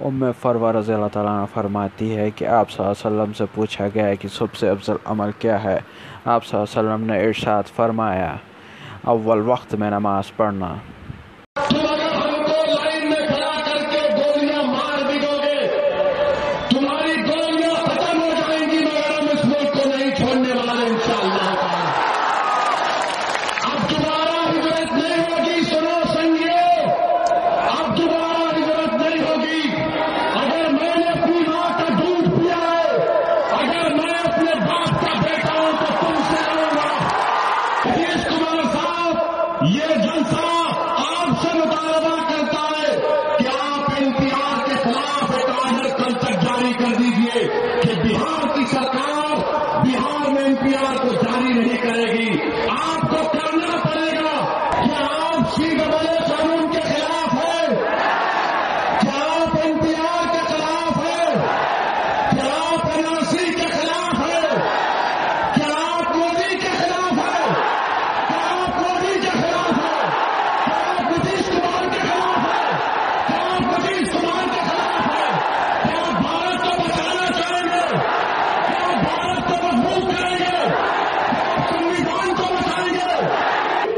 [0.00, 3.44] ام فروا رضی اللہ تعالیٰ عنہ فرماتی ہے کہ آپ صلی اللہ علیہ وسلم سے
[3.54, 5.78] پوچھا گیا کہ سب سے افضل عمل کیا ہے۔
[6.24, 8.36] آپ صلی اللہ علیہ وسلم نے ارشاد فرمایا،
[9.04, 10.74] اول وقت میں نماز پڑھنا۔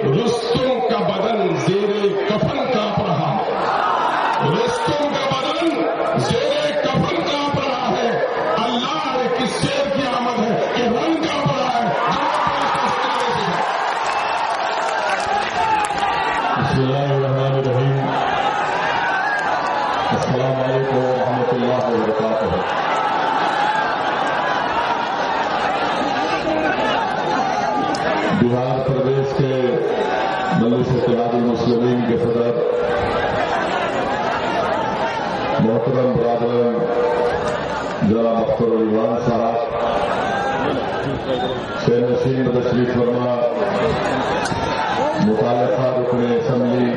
[0.05, 0.72] رستم
[45.21, 46.91] متعلقہ رکن اسمبلی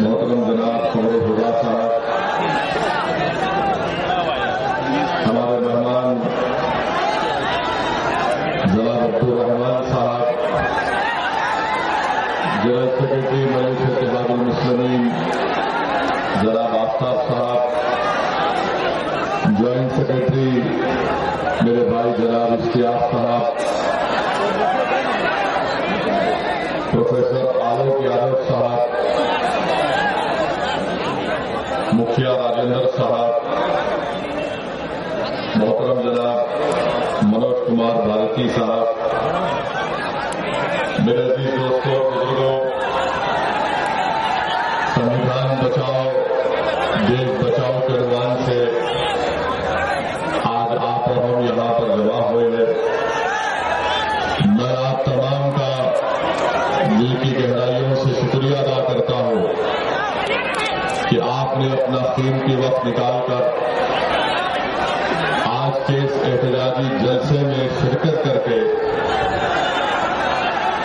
[0.00, 1.90] محترم جناب قمر خدا صاحب
[5.26, 6.20] ہمارے مہمان
[8.64, 10.24] جناب عبد الرحمان صاحب
[12.64, 15.08] جنرل سیکرٹری ملک اتحاد المسلمین
[16.42, 17.60] جناب آفتاب صاحب
[19.58, 20.50] جوائنٹ سیکرٹری
[21.62, 23.55] میرے بھائی جناب اشتیاق صاحب
[26.96, 28.80] پروفیسر آلوک یادو صاحب،
[31.96, 33.32] مکھیا راجندر صاحب،
[35.56, 36.38] محترم جناب
[37.32, 38.86] منوج کمار بھارتی صاحب،
[41.04, 42.58] میرے عزیز دوستوں بزرگوں،
[44.94, 46.08] سنویدھان بچاؤ،
[47.08, 48.55] دیش بچاؤ کے عنوان سے
[62.18, 63.40] نے اپنا وقت نکال کر
[65.46, 68.60] آج کے اس احتجاجی جلسے میں شرکت کر کے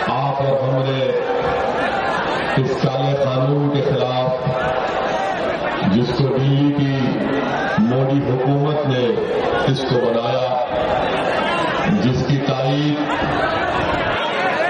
[0.08, 1.06] آپ اور ہم نے
[2.56, 4.46] اس کالے قانون کے خلاف
[5.92, 6.98] جس کو دلی کی
[7.78, 9.06] مودی حکومت نے
[9.66, 10.64] اس کو بنایا،
[12.02, 12.98] جس کی تائید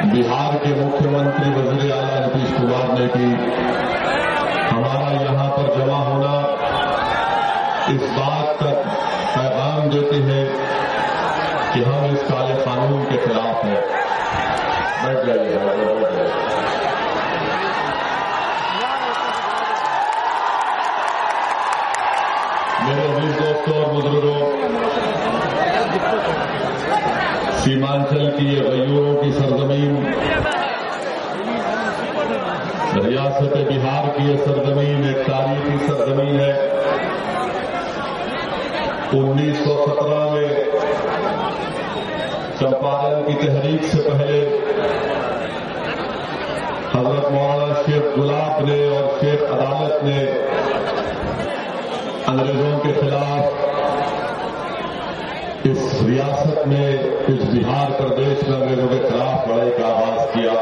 [0.04, 3.34] بہار کے مکھیہ منتری وزیر اعلیٰ نتیش کمار نے کی
[27.64, 29.96] سیمانچل کی یہ غیوروں کی سرزمین،
[33.04, 36.52] ریاست بہار کی یہ سرزمین ایک تاریخی سرزمین ہے۔
[39.12, 40.48] انیس سو سترہ میں
[42.58, 44.40] چمپارن کی تحریک سے پہلے
[46.94, 50.25] حضرت مولانا شیخ گلاب نے اور شیخ عدالت نے
[52.26, 53.71] انگریزوں کے خلاف
[56.26, 56.98] ریاست میں
[57.28, 60.52] اس بہار پردیش میں انگریزوں کے خلاف لڑائی کا آغاز کیا۔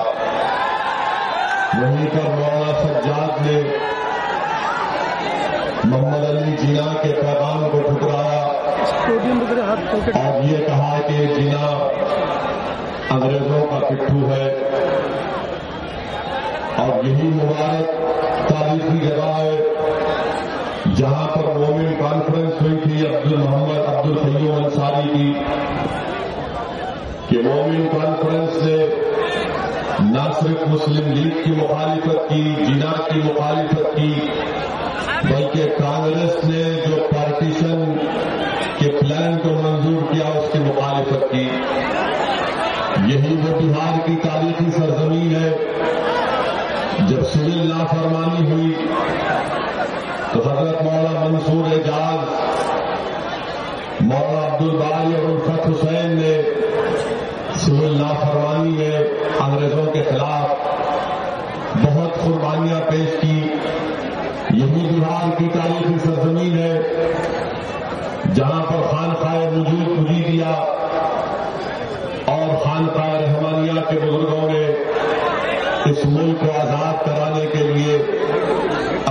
[1.83, 3.63] وہیں پر مولانا سجاد نے
[5.85, 8.47] محمد علی جینا کے پیغام کو ٹھکرایا۔
[10.15, 11.89] اور یہ کہا کہ جینا
[13.11, 14.53] انگریزوں کا پٹھو ہے۔
[16.77, 17.87] اور یہی مبارک
[18.49, 19.70] تاریخی جگہ ہے۔
[21.01, 25.33] جہاں پر مومن کانفرنس ہوئی تھی عبد محمد عبد القیوم انصاری کی،
[27.29, 28.87] کہ مومن کانفرنس نے
[30.01, 34.15] نہ صرف مسلم لیگ کی مخالفت کی جنا کی مخالفت کی،
[35.25, 37.97] بلکہ کانگریس نے جو پارٹیشن
[38.79, 41.49] کے پلان کو منظور کیا، اس کی مخالفت کی۔
[43.07, 45.57] یہی وہ بہار کی تاریخی سرزمین ہے۔
[47.09, 48.75] جب سول نافرمانی ہوئی
[50.47, 52.29] حضرت مولا منصور اعجاز
[54.01, 56.43] مولا عبد الباری اور الفت حسین نے
[57.55, 58.99] سول نافرمانی میں
[59.41, 60.49] انگریزوں کے خلاف
[61.83, 63.37] بہت قربانیاں پیش کی۔
[64.51, 66.81] یہی بہار کی تاریخی سرزمین ہے،
[68.35, 70.51] جہاں پر خانقاہ وجود پوجی دیا
[72.25, 74.67] اور خانقاہ رحمانیہ کے بزرگوں نے
[75.91, 77.99] اس ملک کو آزاد کرانے کے لیے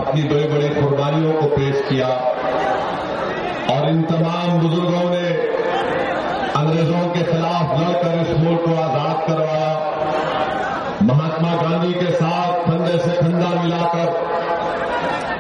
[0.10, 2.08] اپنی بڑی بڑی قربانیوں کو پیش کیا
[3.68, 5.48] اور ان تمام بزرگوں نے
[6.56, 9.90] انگریزوں کے خلاف لڑ کر اس ملک کو آزاد کروایا۔
[11.02, 14.12] مہاتما گاندھی کے ساتھ کندھے سے کندھا ملا کر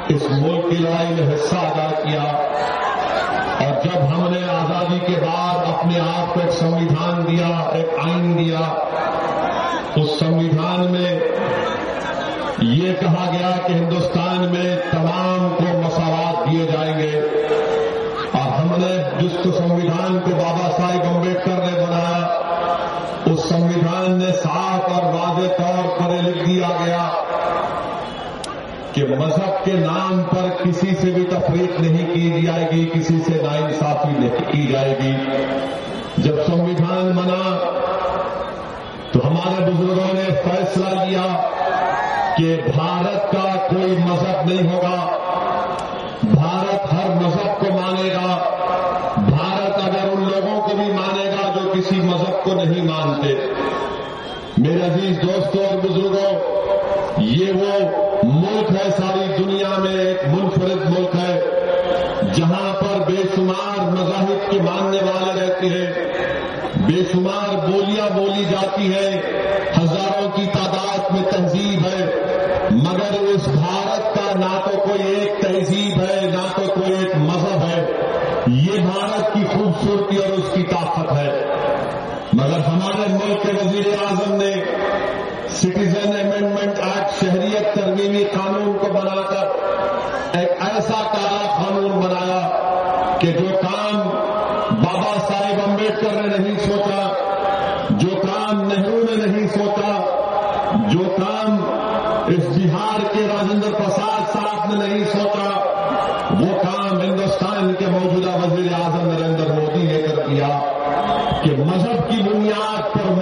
[0.07, 2.24] اس ملک کی لڑائی میں حصہ ادا کیا۔
[3.65, 8.38] اور جب ہم نے آزادی کے بعد اپنے آپ کو ایک سنویدھان دیا، ایک آئین
[8.38, 8.60] دیا،
[9.95, 11.19] اس سنویدھان میں
[12.61, 17.19] یہ کہا گیا کہ ہندوستان میں تمام کو مساوات دیے جائیں گے۔
[18.31, 22.25] اور ہم نے جس کو سنویدھان کو بابا صاحب امبیڈکر نے بنایا،
[23.25, 27.09] اس سنویدھان نے صاف اور واضح طور پر لکھ دیا گیا
[28.94, 33.44] کہ مذہب کے نام پر کسی سے بھی تفریق نہیں کی جائے گی، کسی سے
[33.44, 35.13] ناانصافی نہیں کی جائے گی۔
[36.17, 37.57] جب سنویدھان بنا
[39.12, 41.45] تو ہمارے بزرگوں نے فیصلہ لیا
[42.37, 45.17] کہ بھارت کا کوئی مذہب نہیں ہوگا۔
[46.23, 48.37] بھارت ہر مذہب کو مانے گا۔
[49.17, 53.33] بھارت اگر ان لوگوں کو بھی مانے گا جو کسی مذہب کو نہیں مانتے۔
[54.57, 56.39] میرے عزیز دوستوں اور بزرگوں،
[57.17, 57.89] یہ وہ
[58.23, 61.41] ملک ہے، ساری دنیا میں ایک منفرد ملک ہے،
[62.33, 65.93] جہاں پر بے شمار مذاہب کے ماننے والے رہتے ہیں۔
[66.75, 69.21] بے شمار بولیاں بولی جاتی ہیں۔
[69.83, 70.78] ہزاروں کی تعداد
[71.11, 72.06] میں تہذیب ہے،
[72.71, 77.63] مگر اس بھارت کا نہ تو کوئی ایک تہذیب ہے، نہ تو کوئی ایک مذہب
[77.63, 77.91] ہے۔
[78.47, 81.45] یہ بھارت کی خوبصورتی اور اس کی طاقت ہے۔
[82.33, 84.53] مگر ہمارے ملک کے وزیر اعظم نے
[85.50, 89.45] سٹیزن امینڈمنٹ ایکٹ شہریت ترمیمی قانون کو بنا کر
[90.38, 92.50] ایک ایسا کالا قانون بنایا
[93.19, 94.09] کہ جو کام
[94.83, 97.13] بابا صاحب امبیڈکر نے نہیں سوچا
[97.89, 100.05] جو کام نہرو نے نہیں سوچا
[100.91, 101.57] جو کام
[102.27, 105.59] اس بہار کے راجندر پرساد صاحب نے نہیں سوچا
[106.39, 110.59] وہ کام ہندوستان کے موجودہ وزیر اعظم نریندر مودی نے کر کیا
[111.44, 113.13] کہ مذہب کی بنیاد پر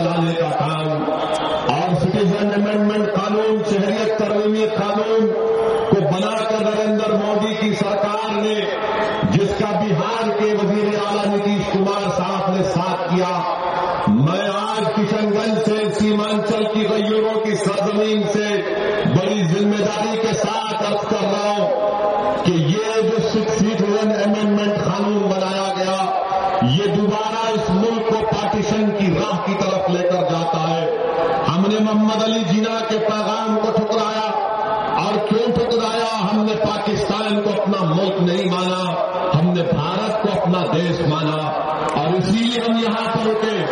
[0.00, 1.02] ملک کو چلانے کا کام۔
[1.68, 5.26] اور سٹیزن امینڈمنٹ قانون، شہریت ترمیمی قانون
[5.90, 8.54] کو بنا کر نریندر مودی کی سرکار نے،
[9.30, 13.54] جس کا بہار کے وزیر اعلیٰ نتیش کمار صاحب نے ساتھ کیا۔
[14.08, 18.62] میں آج کشن گنج سے سیمانچل کی غیوروں کی سرزمین سے
[19.04, 21.90] بڑی ذمہ داری کے ساتھ عرض کر رہا ہوں
[22.44, 23.79] کہ یہ جو سٹیزن
[31.94, 34.26] محمد علی جینا کے پیغام کو ٹھکرایا
[35.04, 38.82] اور کیوں ٹھکرایا؟ ہم نے پاکستان کو اپنا ملک نہیں مانا،
[39.38, 41.36] ہم نے بھارت کو اپنا دیش مانا
[42.00, 43.64] اور اسی لیے ہم یہاں پر رکے۔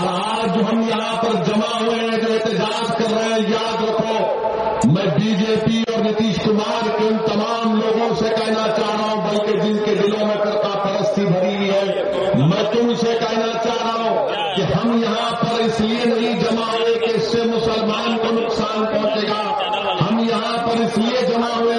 [0.00, 4.40] اور آج ہم یہاں پر جمع ہوئے ہیں جو احتجاج کر رہے ہیں، یاد رکھو،
[4.84, 9.10] میں بی جے پی اور نتیش کمار کے ان تمام لوگوں سے کہنا چاہ رہا
[9.10, 13.58] ہوں، بلکہ جن کے دلوں میں کرتا پرستی بھری ہوئی ہے، میں تم سے کہنا
[13.64, 17.42] چاہ رہا ہوں کہ ہم یہاں پر اس لیے نہیں جمع ہوئے کہ اس سے
[17.44, 19.58] مسلمان کو نقصان پہنچے گا۔
[20.00, 21.78] ہم یہاں پر اس لیے جمع ہوئے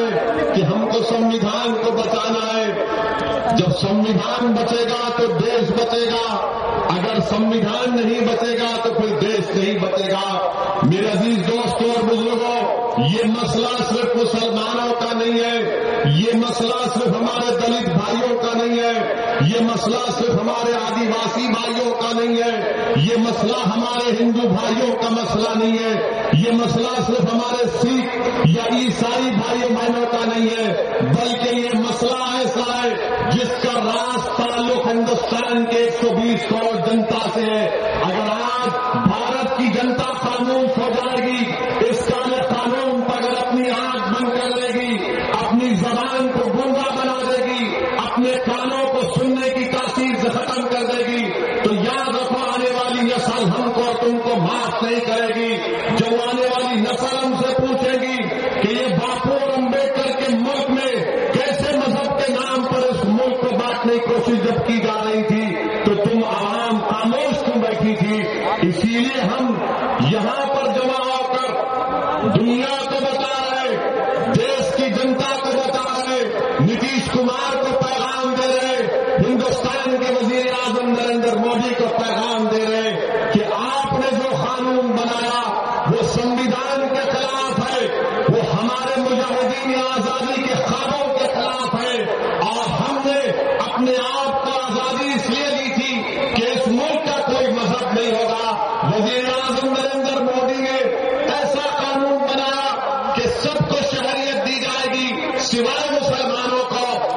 [0.56, 2.86] کہ ہم کو سنویدھان کو بچانا ہے۔
[3.58, 6.52] جب سنویدھان بچے گا تو دیش بچے گا۔
[6.90, 10.26] اگر سنویدھان نہیں بچے گا تو پھر دیش نہیں بچے گا۔
[10.84, 15.58] میرے عزیز دوستوں اور بزرگوں، یہ مسئلہ صرف مسلمانوں کا نہیں ہے،
[16.06, 18.94] یہ مسئلہ صرف ہمارے دلت بھائیوں کا نہیں ہے،
[19.48, 22.54] یہ مسئلہ صرف ہمارے آدی واسی بھائیوں کا نہیں ہے،
[22.96, 25.94] یہ مسئلہ ہمارے ہندو بھائیوں کا مسئلہ نہیں ہے،
[26.34, 32.24] یہ مسئلہ صرف ہمارے سکھ یا عیسائی بھائی بہنوں کا نہیں ہے، بلکہ یہ مسئلہ
[32.38, 32.90] ایسا ہے
[33.32, 34.51] جس کا راز تعلق
[34.92, 37.66] ہندوستان کے ایک سو بیس کروڑ جنتا سے ہے
[38.02, 38.70] اگر آج
[39.08, 39.41] بھارت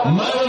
[0.07, 0.44] میں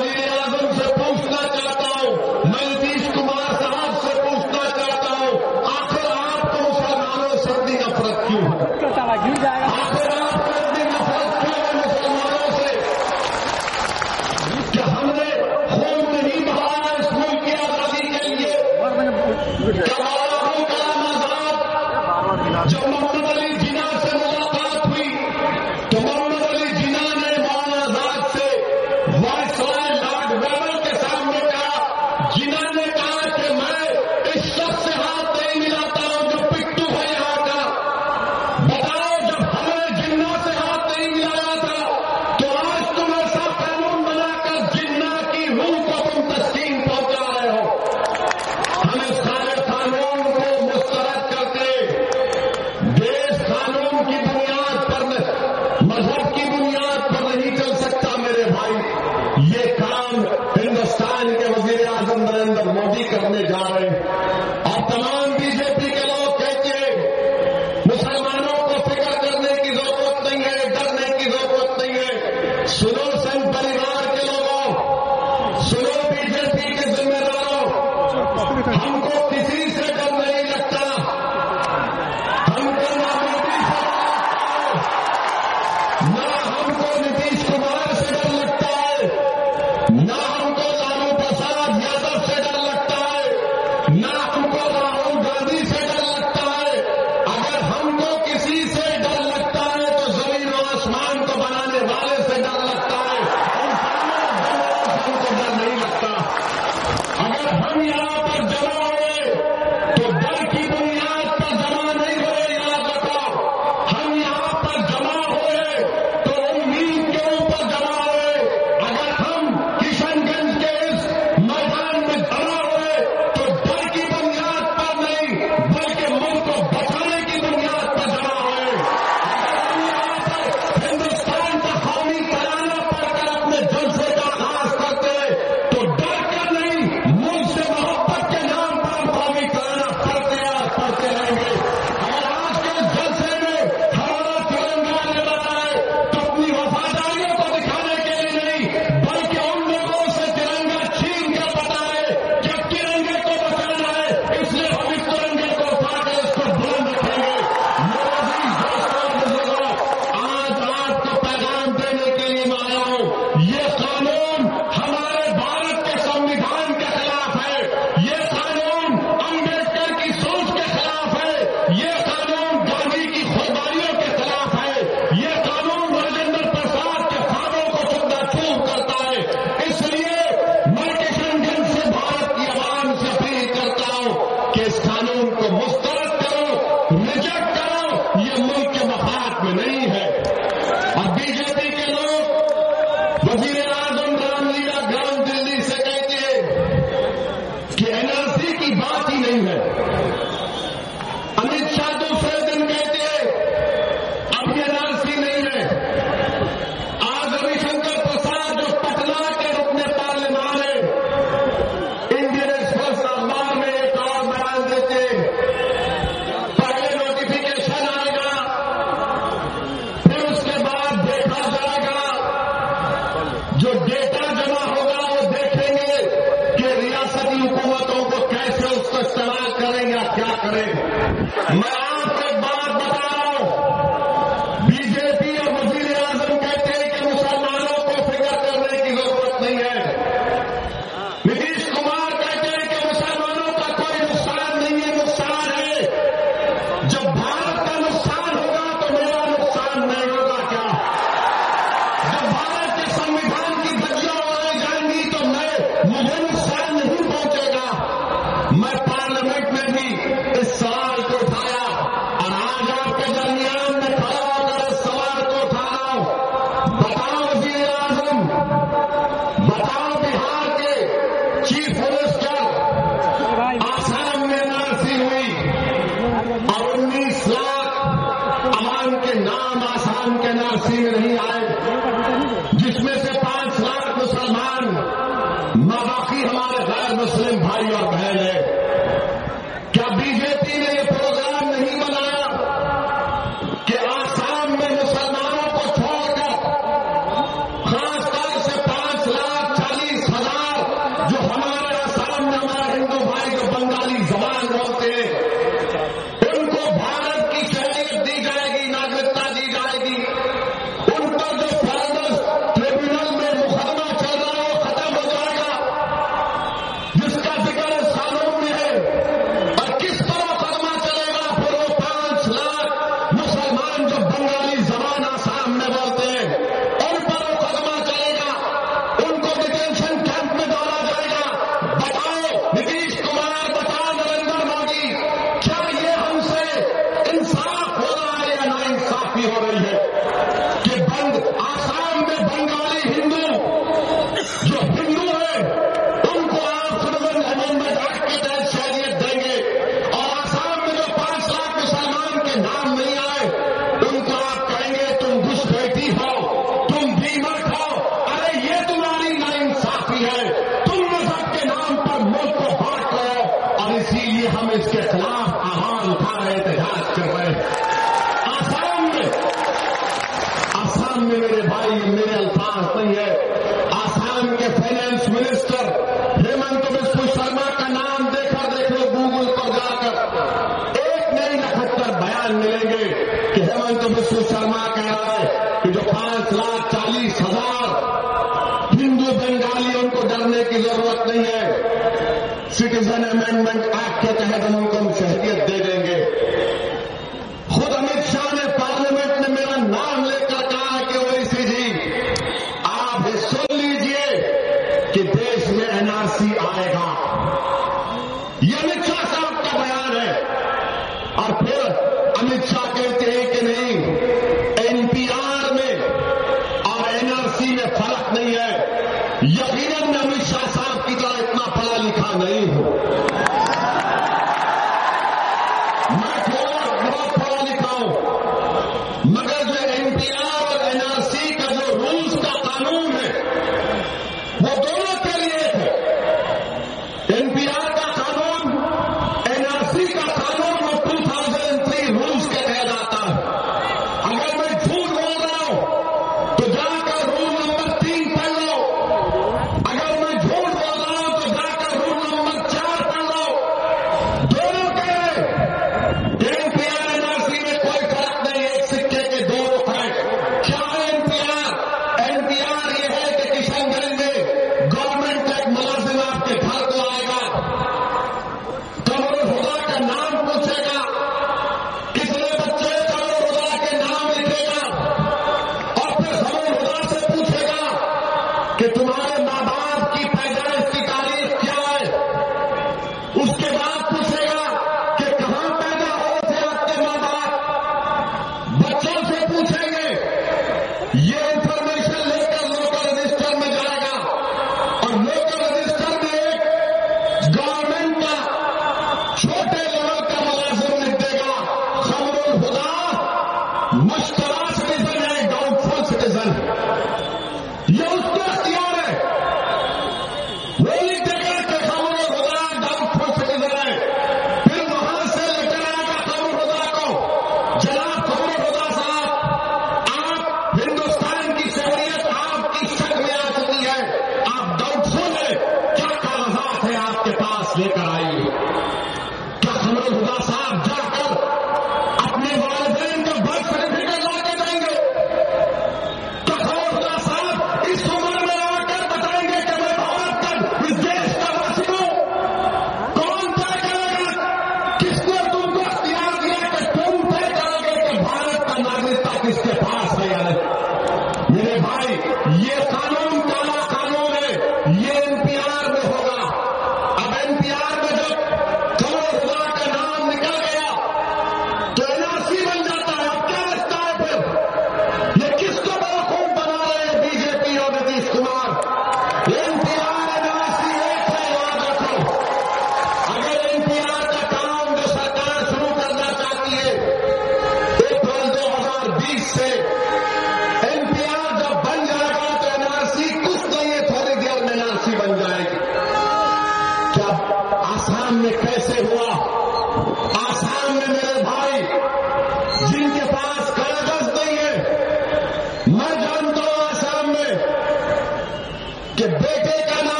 [412.19, 412.64] امت شاہ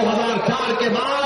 [0.00, 1.17] ہزار چار کے بعد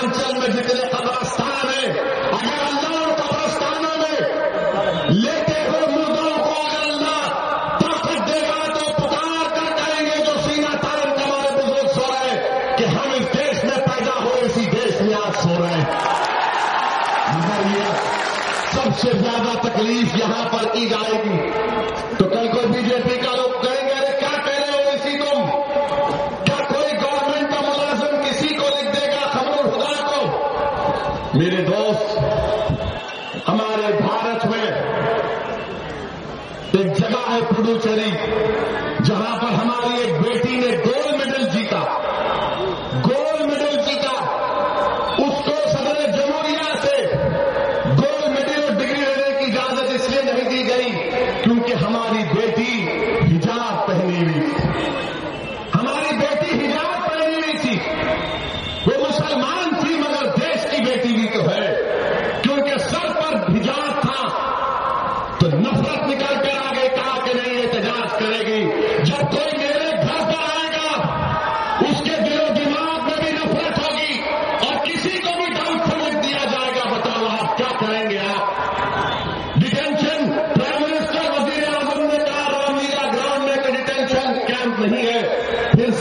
[0.00, 1.92] چل میں جتنے قبرستان ہیں
[2.32, 4.28] اگر اللہ ان قبرستانوں میں
[5.10, 7.26] لیتے ہوئے مردوں کو، اگر اللہ
[7.80, 12.74] طاقت دے گا تو پکار کر کریں گے جو سینا تارن ہمارے بزرگ سو رہے
[12.78, 15.82] کہ ہم اس دیش میں پیدا ہو، اسی دیش میں آپ سو رہے
[17.34, 17.92] مگر یہ
[18.72, 21.69] سب سے زیادہ تکلیف یہاں پر کی جائے گی۔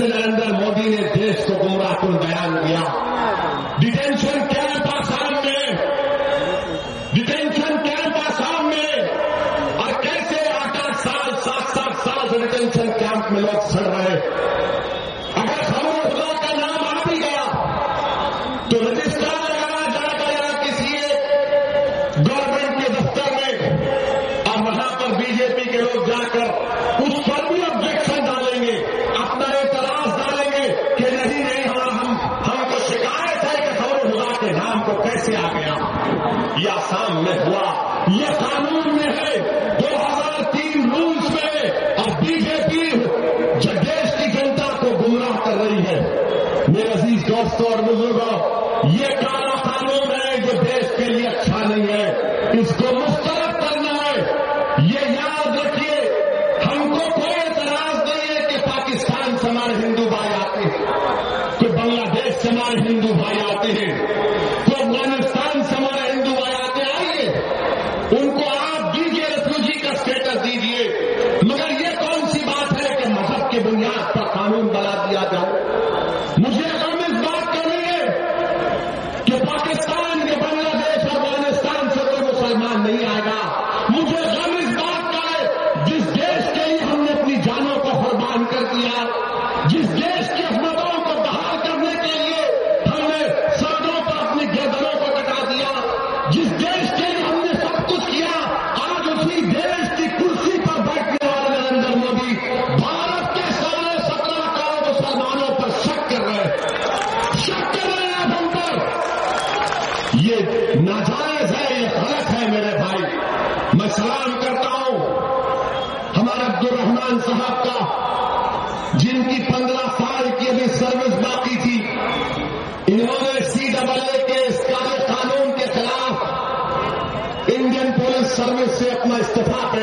[0.01, 2.83] نریندر مودی نے دیش کو گمراہ کن بیان دیا
[3.79, 4.47] ڈیٹینشن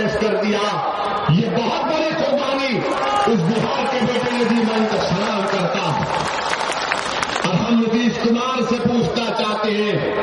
[0.07, 0.93] پیش کر دیا۔
[1.29, 2.79] یہ بہت بڑی قربانی
[3.27, 6.05] اس بہار کے بیٹے یتیم کا سلام کرتا۔
[7.45, 10.15] اور ہم نتیش کمار سے پوچھنا چاہتے ہیں۔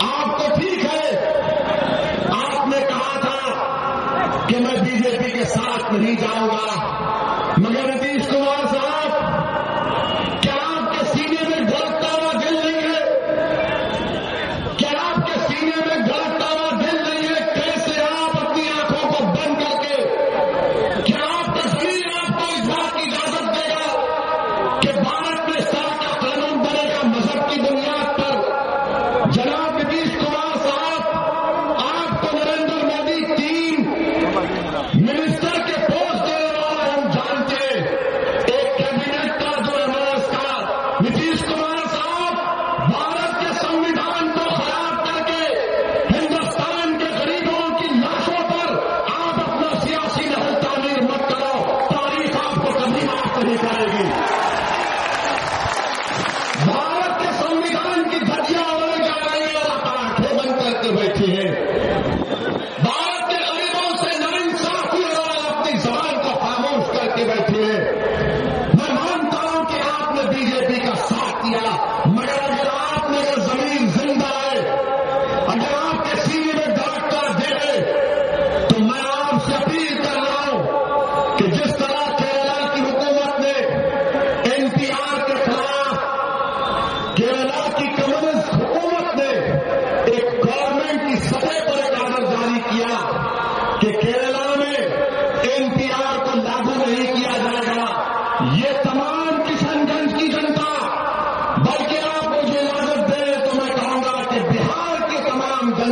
[0.00, 1.32] آپ کو ٹھیک ہے
[2.32, 3.66] آپ نے کہا تھا
[4.46, 6.71] کہ میں بی جے پی کے ساتھ نہیں جاؤں گا۔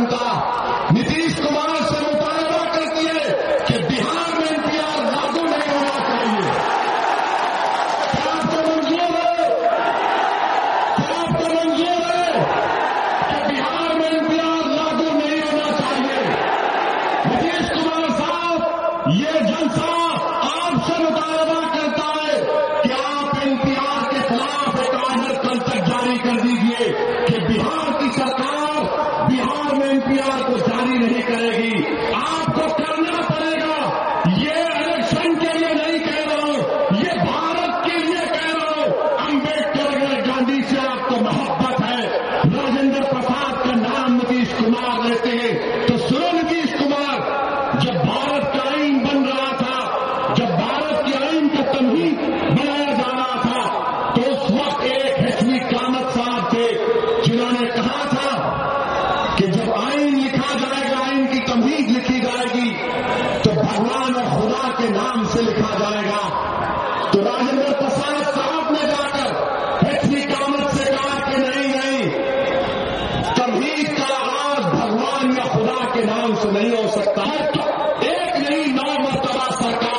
[0.05, 0.30] کا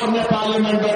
[0.03, 0.93] اپنے پارلیمنٹ میں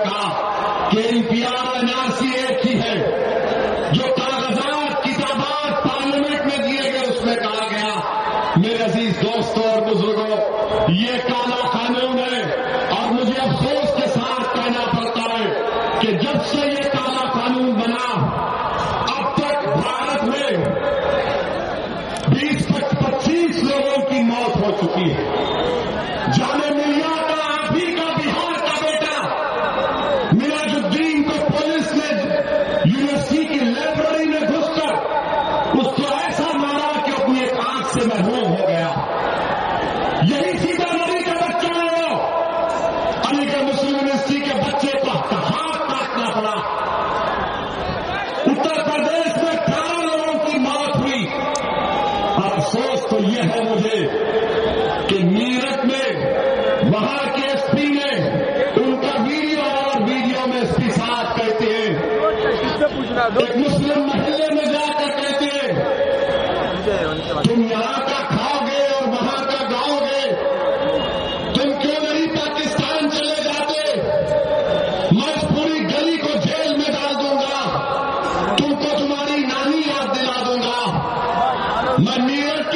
[82.08, 82.67] میں میرٹ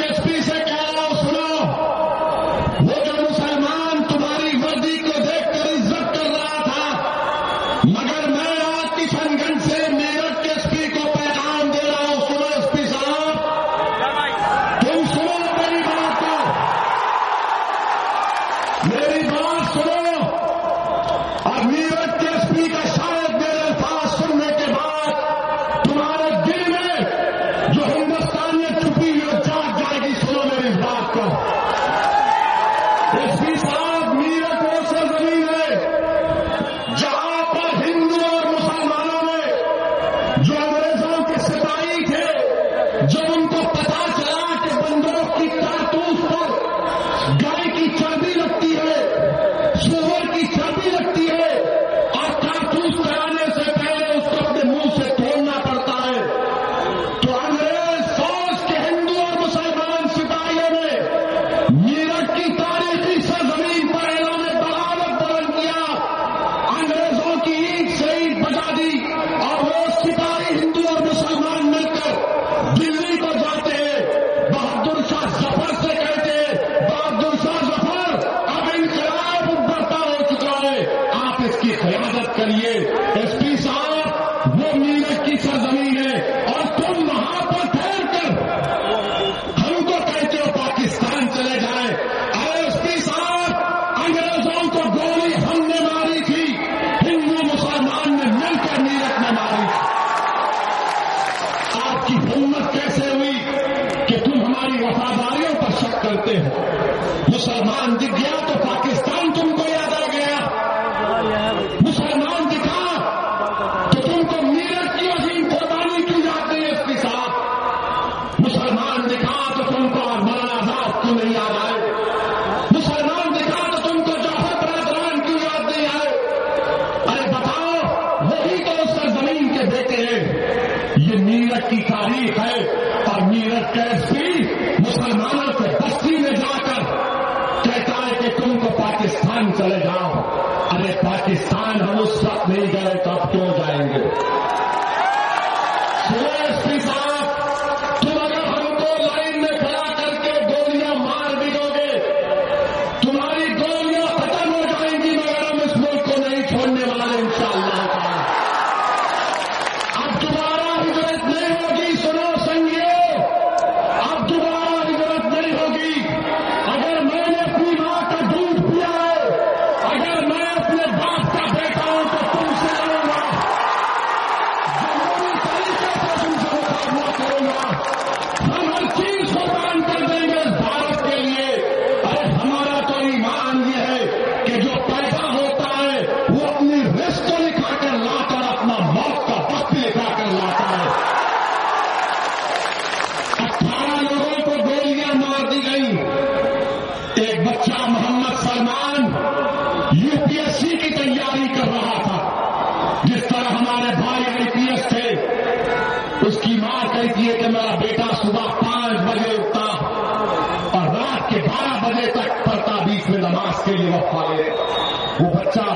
[82.44, 83.21] قیادت کریے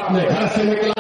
[0.07, 0.96] اپنے گھر سے نکلا۔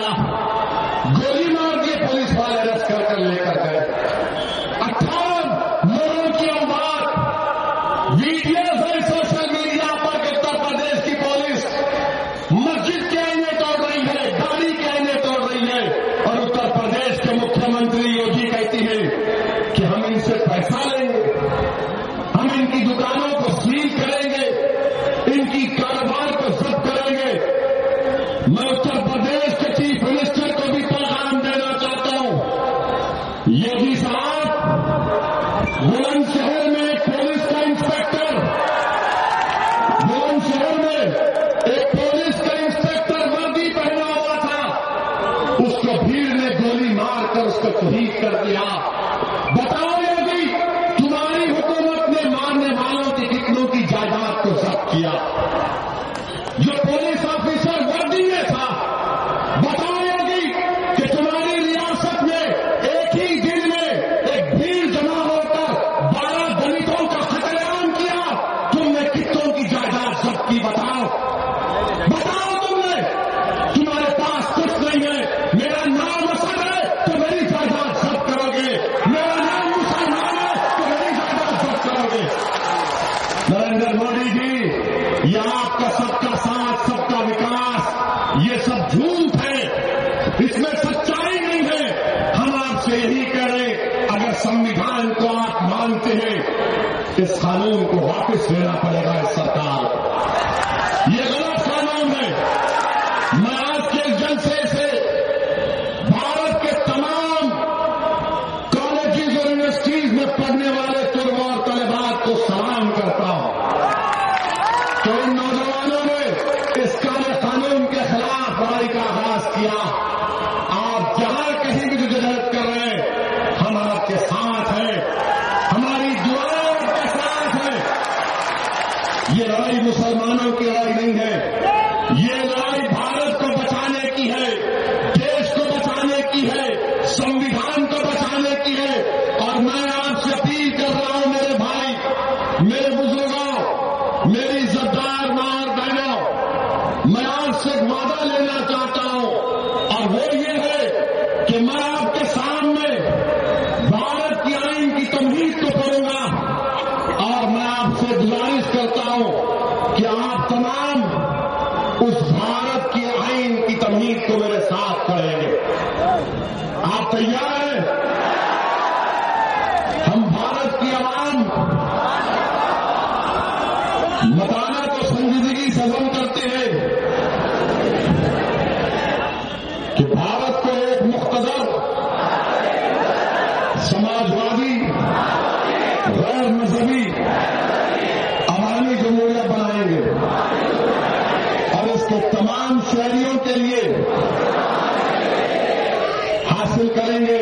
[196.96, 197.40] کریں گے۔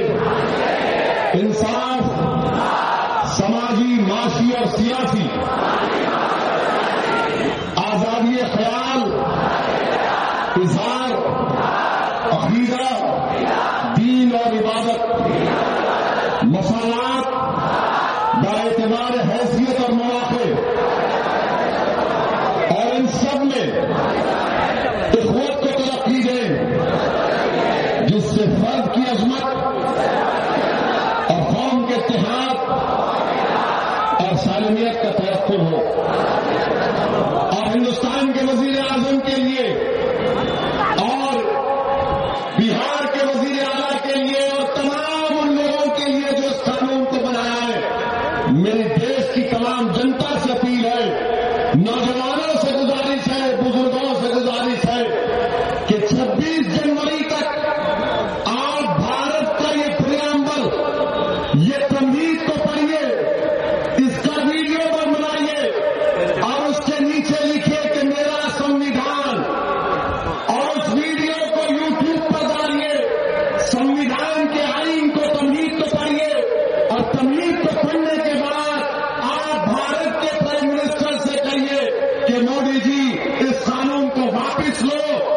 [1.33, 2.04] انصاف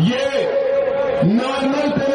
[0.00, 0.46] یہ
[1.22, 2.05] نارمل